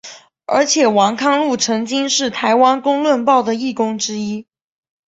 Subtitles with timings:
[0.47, 4.47] 而且王康陆曾经是台湾公论报的义工之一。